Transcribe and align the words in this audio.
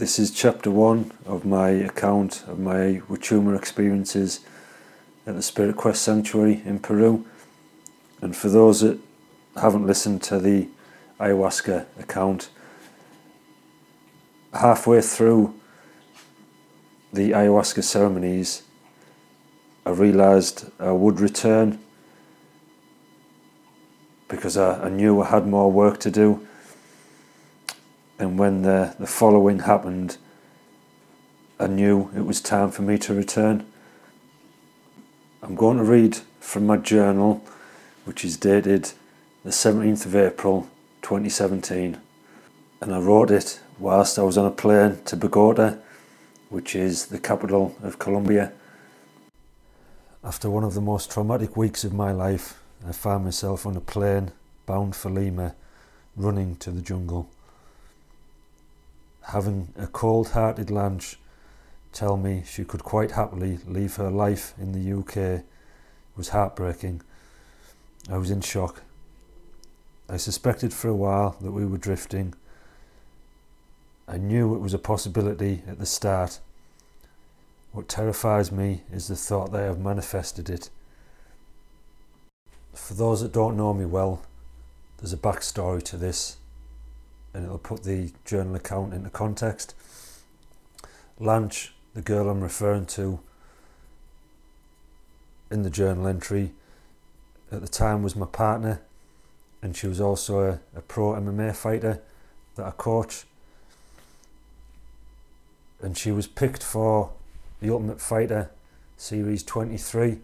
This 0.00 0.18
is 0.18 0.30
chapter 0.30 0.70
one 0.70 1.12
of 1.26 1.44
my 1.44 1.68
account 1.68 2.42
of 2.48 2.58
my 2.58 3.02
Wachuma 3.10 3.54
experiences 3.54 4.40
at 5.26 5.34
the 5.34 5.42
Spirit 5.42 5.76
Quest 5.76 6.00
Sanctuary 6.00 6.62
in 6.64 6.78
Peru. 6.78 7.26
And 8.22 8.34
for 8.34 8.48
those 8.48 8.80
that 8.80 8.98
haven't 9.60 9.86
listened 9.86 10.22
to 10.22 10.38
the 10.38 10.68
ayahuasca 11.20 11.84
account, 11.98 12.48
halfway 14.54 15.02
through 15.02 15.52
the 17.12 17.32
ayahuasca 17.32 17.84
ceremonies, 17.84 18.62
I 19.84 19.90
realised 19.90 20.70
I 20.78 20.92
would 20.92 21.20
return 21.20 21.78
because 24.28 24.56
I, 24.56 24.84
I 24.84 24.88
knew 24.88 25.20
I 25.20 25.28
had 25.28 25.46
more 25.46 25.70
work 25.70 26.00
to 26.00 26.10
do. 26.10 26.46
And 28.20 28.38
when 28.38 28.60
the, 28.60 28.94
the 28.98 29.06
following 29.06 29.60
happened, 29.60 30.18
I 31.58 31.66
knew 31.68 32.10
it 32.14 32.26
was 32.26 32.42
time 32.42 32.70
for 32.70 32.82
me 32.82 32.98
to 32.98 33.14
return. 33.14 33.64
I'm 35.42 35.54
going 35.54 35.78
to 35.78 35.84
read 35.84 36.18
from 36.38 36.66
my 36.66 36.76
journal, 36.76 37.42
which 38.04 38.22
is 38.22 38.36
dated 38.36 38.92
the 39.42 39.48
17th 39.48 40.04
of 40.04 40.14
April 40.14 40.68
2017. 41.00 41.96
And 42.82 42.94
I 42.94 42.98
wrote 42.98 43.30
it 43.30 43.58
whilst 43.78 44.18
I 44.18 44.22
was 44.22 44.36
on 44.36 44.44
a 44.44 44.50
plane 44.50 44.98
to 45.06 45.16
Bogota, 45.16 45.78
which 46.50 46.76
is 46.76 47.06
the 47.06 47.18
capital 47.18 47.74
of 47.82 47.98
Colombia. 47.98 48.52
After 50.22 50.50
one 50.50 50.64
of 50.64 50.74
the 50.74 50.82
most 50.82 51.10
traumatic 51.10 51.56
weeks 51.56 51.84
of 51.84 51.94
my 51.94 52.12
life, 52.12 52.60
I 52.86 52.92
found 52.92 53.24
myself 53.24 53.64
on 53.64 53.78
a 53.78 53.80
plane 53.80 54.32
bound 54.66 54.94
for 54.94 55.10
Lima, 55.10 55.54
running 56.16 56.56
to 56.56 56.70
the 56.70 56.82
jungle. 56.82 57.30
Having 59.22 59.72
a 59.76 59.86
cold 59.86 60.30
hearted 60.30 60.68
Lanch 60.68 61.16
tell 61.92 62.16
me 62.16 62.42
she 62.46 62.64
could 62.64 62.84
quite 62.84 63.12
happily 63.12 63.58
leave 63.66 63.96
her 63.96 64.10
life 64.10 64.54
in 64.58 64.72
the 64.72 64.98
UK 64.98 65.42
was 66.16 66.30
heartbreaking. 66.30 67.02
I 68.10 68.16
was 68.18 68.30
in 68.30 68.40
shock. 68.40 68.82
I 70.08 70.16
suspected 70.16 70.72
for 70.72 70.88
a 70.88 70.94
while 70.94 71.36
that 71.40 71.52
we 71.52 71.64
were 71.64 71.78
drifting. 71.78 72.34
I 74.08 74.16
knew 74.16 74.54
it 74.54 74.60
was 74.60 74.74
a 74.74 74.78
possibility 74.78 75.62
at 75.68 75.78
the 75.78 75.86
start. 75.86 76.40
What 77.72 77.88
terrifies 77.88 78.50
me 78.50 78.82
is 78.92 79.06
the 79.06 79.14
thought 79.14 79.52
they 79.52 79.62
have 79.62 79.78
manifested 79.78 80.50
it 80.50 80.70
for 82.74 82.94
those 82.94 83.20
that 83.22 83.32
don't 83.32 83.56
know 83.56 83.74
me 83.74 83.84
well, 83.84 84.22
there's 84.98 85.12
a 85.12 85.16
backstory 85.16 85.82
to 85.84 85.96
this, 85.96 86.36
and 87.32 87.44
it'll 87.44 87.58
put 87.58 87.84
the 87.84 88.12
journal 88.24 88.54
account 88.54 88.92
into 88.92 89.10
context. 89.10 89.74
Lanch, 91.20 91.70
the 91.94 92.02
girl 92.02 92.28
I'm 92.28 92.40
referring 92.40 92.86
to 92.86 93.20
in 95.50 95.62
the 95.62 95.70
journal 95.70 96.06
entry, 96.06 96.52
at 97.50 97.60
the 97.60 97.68
time 97.68 98.02
was 98.02 98.14
my 98.14 98.26
partner, 98.26 98.80
and 99.62 99.76
she 99.76 99.86
was 99.86 100.00
also 100.00 100.40
a, 100.40 100.78
a 100.78 100.80
pro 100.80 101.12
MMA 101.12 101.54
fighter 101.54 102.00
that 102.56 102.66
I 102.66 102.70
coach. 102.70 103.24
And 105.82 105.96
she 105.96 106.12
was 106.12 106.26
picked 106.26 106.62
for 106.62 107.12
the 107.60 107.70
Ultimate 107.70 108.00
Fighter 108.00 108.50
Series 108.96 109.42
23 109.42 110.20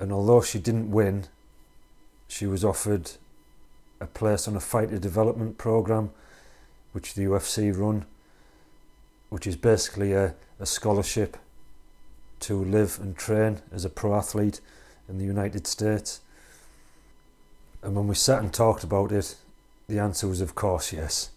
and 0.00 0.10
although 0.10 0.40
she 0.40 0.58
didn't 0.58 0.90
win, 0.90 1.26
she 2.26 2.46
was 2.46 2.64
offered 2.64 3.12
a 4.00 4.06
place 4.06 4.48
on 4.48 4.56
a 4.56 4.60
fighter 4.60 4.98
development 4.98 5.58
program, 5.58 6.10
which 6.92 7.14
the 7.14 7.22
UFC 7.22 7.76
run, 7.76 8.06
which 9.28 9.46
is 9.46 9.56
basically 9.56 10.12
a, 10.12 10.34
a 10.58 10.66
scholarship 10.66 11.36
to 12.40 12.54
live 12.64 12.98
and 13.00 13.16
train 13.16 13.60
as 13.70 13.84
a 13.84 13.90
pro 13.90 14.14
athlete 14.14 14.60
in 15.08 15.18
the 15.18 15.24
United 15.24 15.66
States. 15.66 16.20
And 17.82 17.94
when 17.94 18.08
we 18.08 18.14
sat 18.14 18.40
and 18.40 18.52
talked 18.52 18.84
about 18.84 19.12
it, 19.12 19.36
the 19.88 19.98
answer 19.98 20.26
was, 20.26 20.40
of 20.40 20.54
course, 20.54 20.92
yes. 20.92 21.30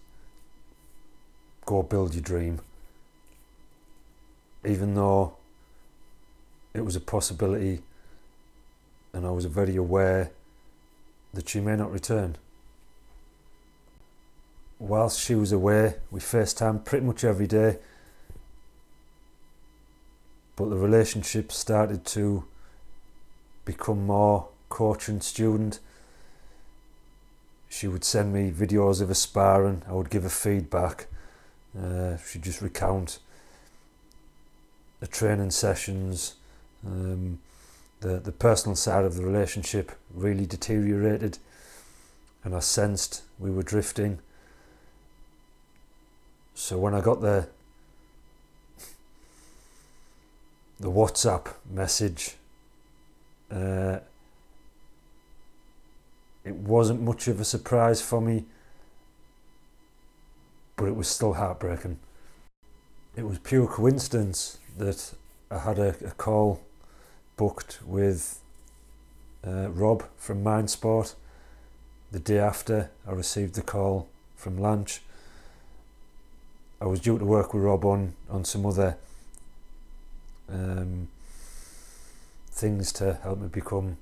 Go 1.66 1.82
build 1.82 2.14
your 2.14 2.22
dream. 2.22 2.60
Even 4.64 4.94
though 4.94 5.36
it 6.72 6.84
was 6.84 6.96
a 6.96 7.00
possibility 7.00 7.82
and 9.12 9.24
I 9.26 9.30
was 9.30 9.44
very 9.44 9.76
aware 9.76 10.30
that 11.32 11.48
she 11.48 11.60
may 11.60 11.76
not 11.76 11.92
return. 11.92 12.36
Whilst 14.78 15.20
she 15.20 15.34
was 15.34 15.52
away, 15.52 15.94
we 16.10 16.20
FaceTime 16.20 16.84
pretty 16.84 17.06
much 17.06 17.24
every 17.24 17.46
day, 17.46 17.78
but 20.56 20.68
the 20.68 20.76
relationship 20.76 21.52
started 21.52 22.04
to 22.06 22.44
become 23.64 24.06
more 24.06 24.48
coach 24.68 25.08
and 25.08 25.22
student. 25.22 25.78
She 27.68 27.88
would 27.88 28.04
send 28.04 28.32
me 28.32 28.50
videos 28.50 29.00
of 29.00 29.08
her 29.08 29.14
sparring, 29.14 29.82
I 29.88 29.92
would 29.92 30.10
give 30.10 30.24
her 30.24 30.28
feedback. 30.28 31.06
Uh, 31.76 32.16
she'd 32.18 32.42
just 32.42 32.60
recount 32.60 33.18
the 35.00 35.06
training 35.06 35.50
sessions. 35.50 36.34
Um, 36.86 37.40
the, 38.00 38.18
the 38.20 38.32
personal 38.32 38.76
side 38.76 39.04
of 39.04 39.16
the 39.16 39.24
relationship 39.24 39.92
really 40.12 40.46
deteriorated 40.46 41.38
and 42.44 42.54
I 42.54 42.60
sensed 42.60 43.22
we 43.38 43.50
were 43.50 43.62
drifting. 43.62 44.18
So 46.54 46.78
when 46.78 46.94
I 46.94 47.00
got 47.00 47.20
the 47.20 47.48
the 50.80 50.90
WhatsApp 50.90 51.52
message, 51.70 52.36
uh, 53.50 53.98
it 56.44 56.54
wasn't 56.54 57.00
much 57.00 57.28
of 57.28 57.40
a 57.40 57.44
surprise 57.44 58.02
for 58.02 58.20
me, 58.20 58.44
but 60.76 60.86
it 60.86 60.96
was 60.96 61.08
still 61.08 61.34
heartbreaking. 61.34 61.98
It 63.16 63.22
was 63.22 63.38
pure 63.38 63.66
coincidence 63.66 64.58
that 64.76 65.14
I 65.50 65.58
had 65.58 65.78
a, 65.78 65.94
a 66.04 66.10
call 66.10 66.60
booked 67.36 67.78
with 67.84 68.40
uh, 69.46 69.70
Rob 69.70 70.04
from 70.16 70.42
Mindsport. 70.42 71.14
The 72.10 72.18
day 72.18 72.38
after, 72.38 72.90
I 73.06 73.12
received 73.12 73.54
the 73.54 73.62
call 73.62 74.08
from 74.36 74.58
Lanch. 74.58 75.00
I 76.84 76.86
was 76.86 77.00
due 77.00 77.18
to 77.18 77.24
work 77.24 77.54
with 77.54 77.62
Rob 77.62 77.82
on, 77.86 78.12
on 78.28 78.44
some 78.44 78.66
other 78.66 78.98
um, 80.52 81.08
things 82.50 82.92
to 82.92 83.14
help 83.22 83.40
me 83.40 83.48
become 83.48 83.96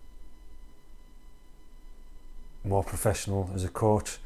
more 2.65 2.82
professional 2.82 3.48
as 3.54 3.62
a 3.62 3.69
coach. 3.69 4.19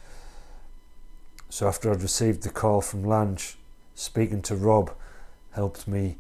So 1.51 1.69
after 1.69 1.93
I'd 1.93 2.01
received 2.01 2.45
the 2.45 2.49
call 2.49 2.81
from 2.81 3.05
Lanch, 3.05 3.57
speaking 3.95 4.41
to 4.43 4.57
Rob 4.57 4.97
helped 5.53 5.87
me 5.87 6.17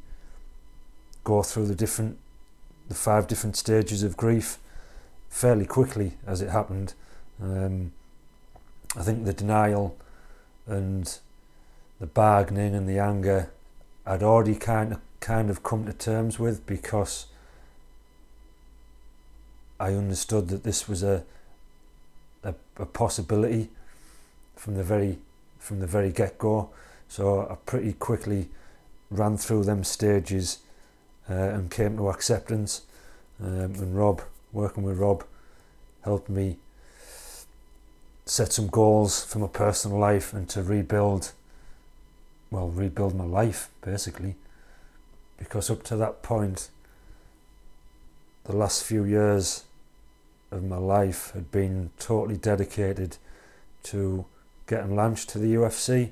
go 1.24 1.42
through 1.42 1.68
the 1.68 1.74
different 1.74 2.18
the 2.88 2.94
five 2.94 3.26
different 3.26 3.56
stages 3.56 4.02
of 4.02 4.14
grief 4.14 4.58
fairly 5.30 5.64
quickly 5.64 6.18
as 6.26 6.42
it 6.42 6.50
happened. 6.50 6.92
Um, 7.42 7.92
I 8.94 9.02
think 9.02 9.24
the 9.24 9.32
denial 9.32 9.96
and 10.66 11.18
the 12.00 12.06
bargaining 12.06 12.74
and 12.74 12.88
the 12.88 12.98
anger 12.98 13.50
I'd 14.04 14.22
already 14.22 14.54
kind 14.54 14.92
of 14.92 15.00
kind 15.20 15.50
of 15.50 15.62
come 15.62 15.86
to 15.86 15.92
terms 15.92 16.38
with 16.38 16.66
because 16.66 17.26
I 19.80 19.92
understood 19.94 20.48
that 20.48 20.62
this 20.62 20.88
was 20.88 21.02
a 21.02 21.24
a, 22.44 22.54
a 22.76 22.86
possibility 22.86 23.68
from 24.54 24.74
the 24.74 24.84
very 24.84 25.18
from 25.58 25.80
the 25.80 25.86
very 25.86 26.12
get 26.12 26.38
go. 26.38 26.70
So 27.08 27.48
I 27.50 27.54
pretty 27.66 27.92
quickly 27.92 28.48
ran 29.10 29.36
through 29.36 29.64
them 29.64 29.84
stages 29.84 30.58
uh, 31.28 31.34
and 31.34 31.70
came 31.70 31.96
to 31.96 32.08
acceptance. 32.08 32.82
Um, 33.42 33.74
and 33.74 33.96
Rob, 33.96 34.22
working 34.52 34.82
with 34.82 34.98
Rob, 34.98 35.24
helped 36.02 36.28
me 36.28 36.56
set 38.24 38.52
some 38.52 38.68
goals 38.68 39.24
for 39.24 39.38
my 39.38 39.46
personal 39.46 39.98
life 39.98 40.32
and 40.32 40.48
to 40.50 40.62
rebuild, 40.62 41.32
well, 42.50 42.68
rebuild 42.68 43.14
my 43.14 43.24
life 43.24 43.70
basically. 43.82 44.36
Because 45.38 45.70
up 45.70 45.82
to 45.84 45.96
that 45.96 46.22
point, 46.22 46.70
the 48.44 48.56
last 48.56 48.84
few 48.84 49.04
years 49.04 49.64
of 50.50 50.62
my 50.64 50.78
life 50.78 51.32
had 51.32 51.50
been 51.50 51.90
totally 51.98 52.36
dedicated 52.36 53.18
to 53.82 54.24
getting 54.66 54.90
Lanch 54.90 55.26
to 55.26 55.38
the 55.38 55.54
UFC 55.54 56.10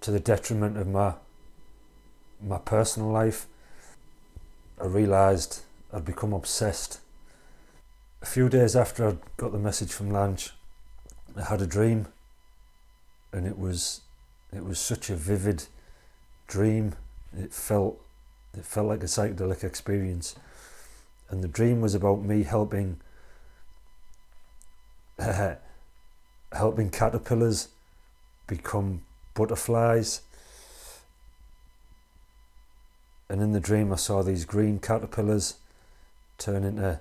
to 0.00 0.10
the 0.10 0.20
detriment 0.20 0.76
of 0.76 0.86
my 0.86 1.14
my 2.40 2.58
personal 2.58 3.08
life 3.08 3.46
I 4.80 4.86
realised 4.86 5.62
I'd 5.92 6.04
become 6.04 6.32
obsessed. 6.32 6.98
A 8.20 8.26
few 8.26 8.48
days 8.48 8.74
after 8.74 9.06
I'd 9.06 9.36
got 9.36 9.52
the 9.52 9.58
message 9.58 9.92
from 9.92 10.10
Lanch, 10.10 10.50
I 11.36 11.44
had 11.44 11.62
a 11.62 11.66
dream, 11.66 12.08
and 13.32 13.46
it 13.46 13.56
was 13.56 14.00
it 14.54 14.64
was 14.64 14.78
such 14.78 15.10
a 15.10 15.16
vivid 15.16 15.64
dream. 16.46 16.94
It 17.36 17.52
felt 17.52 18.00
it 18.56 18.64
felt 18.64 18.88
like 18.88 19.02
a 19.02 19.06
psychedelic 19.06 19.64
experience, 19.64 20.36
and 21.30 21.42
the 21.42 21.48
dream 21.48 21.80
was 21.80 21.94
about 21.94 22.22
me 22.22 22.42
helping 22.42 23.00
helping 26.52 26.90
caterpillars 26.90 27.68
become 28.46 29.02
butterflies. 29.34 30.20
And 33.28 33.40
in 33.40 33.52
the 33.52 33.60
dream, 33.60 33.92
I 33.92 33.96
saw 33.96 34.22
these 34.22 34.44
green 34.44 34.78
caterpillars 34.78 35.56
turn 36.36 36.64
into 36.64 37.00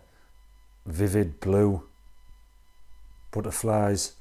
vivid 0.86 1.40
blue 1.42 1.84
butterflies 3.32 4.14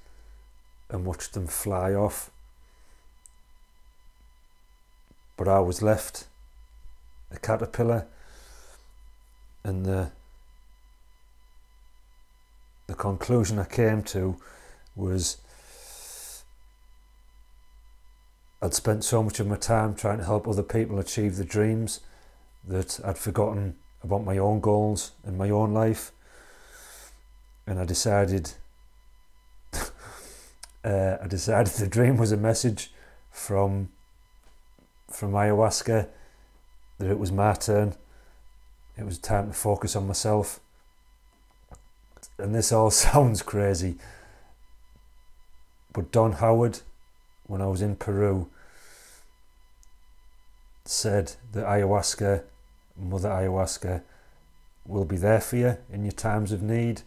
and 0.89 1.05
watched 1.05 1.35
them 1.35 1.47
fly 1.47 1.95
off. 1.95 2.31
But 5.41 5.49
I 5.49 5.61
was 5.61 5.81
left 5.81 6.27
a 7.31 7.39
caterpillar 7.39 8.07
and 9.65 9.87
the 9.87 10.13
the 12.87 12.95
conclusion 12.95 13.59
I 13.59 13.65
came 13.65 14.03
to 14.03 14.37
was 14.95 15.39
I'd 18.61 18.75
spent 18.75 19.03
so 19.03 19.23
much 19.23 19.41
of 19.41 19.47
my 19.47 19.57
time 19.57 19.95
trying 19.95 20.19
to 20.19 20.25
help 20.25 20.47
other 20.47 20.63
people 20.63 20.99
achieve 20.99 21.37
the 21.37 21.45
dreams 21.47 22.01
that 22.69 23.01
I'd 23.03 23.17
forgotten 23.17 23.77
about 24.05 24.27
my 24.27 24.37
own 24.37 24.61
goals 24.61 25.13
and 25.25 25.39
my 25.39 25.49
own 25.49 25.73
life. 25.73 26.13
And 27.67 27.81
I 27.81 27.87
decided 27.87 28.53
uh, 29.73 31.17
I 31.23 31.27
decided 31.27 31.73
the 31.73 31.89
dream 31.89 32.19
was 32.19 32.31
a 32.31 32.37
message 32.37 32.93
from 33.31 33.89
from 35.11 35.33
ayahuasca 35.33 36.09
that 36.99 37.11
it 37.11 37.19
was 37.19 37.33
my 37.33 37.55
turn. 37.55 37.95
It 38.97 39.05
was 39.05 39.19
time 39.19 39.49
to 39.49 39.53
focus 39.53 39.97
on 39.97 40.07
myself. 40.07 40.61
And 42.39 42.55
this 42.55 42.73
all 42.73 42.91
sounds 42.91 43.43
crazy. 43.43 43.97
But 45.93 46.13
Don 46.13 46.33
Howard, 46.33 46.81
when 47.47 47.61
I 47.61 47.67
was 47.67 47.83
in 47.83 47.97
Peru, 47.97 48.49
said 50.85 51.33
that 51.53 51.65
ayahuasca, 51.65 52.45
Mother 52.97 53.29
Ayahuasca, 53.29 54.03
will 54.87 55.05
be 55.05 55.17
there 55.17 55.41
for 55.41 55.57
you 55.57 55.79
in 55.93 56.05
your 56.05 56.13
times 56.13 56.53
of 56.53 56.63
need. 56.63 57.03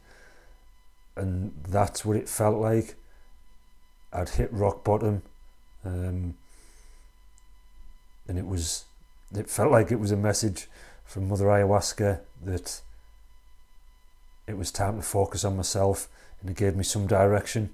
And 1.15 1.53
that's 1.67 2.03
what 2.03 2.17
it 2.17 2.27
felt 2.27 2.59
like. 2.59 2.95
I'd 4.11 4.29
hit 4.29 4.51
rock 4.51 4.83
bottom. 4.83 5.21
Um, 5.85 6.35
and 8.27 8.37
it 8.37 8.45
was, 8.45 8.85
it 9.35 9.49
felt 9.49 9.71
like 9.71 9.91
it 9.91 9.99
was 9.99 10.11
a 10.11 10.17
message 10.17 10.67
from 11.05 11.27
Mother 11.27 11.45
Ayahuasca 11.45 12.21
that 12.43 12.81
it 14.47 14.57
was 14.57 14.71
time 14.71 14.97
to 14.97 15.01
focus 15.01 15.43
on 15.43 15.57
myself 15.57 16.07
and 16.41 16.49
it 16.49 16.57
gave 16.57 16.75
me 16.75 16.83
some 16.83 17.07
direction. 17.07 17.73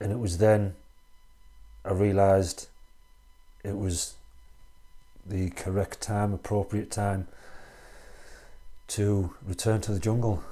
And 0.00 0.12
it 0.12 0.18
was 0.18 0.38
then 0.38 0.74
I 1.84 1.92
realised 1.92 2.68
it 3.62 3.76
was 3.76 4.14
the 5.26 5.50
correct 5.50 6.00
time, 6.00 6.32
appropriate 6.32 6.90
time 6.90 7.28
to 8.88 9.34
return 9.46 9.80
to 9.82 9.92
the 9.92 10.00
jungle. 10.00 10.42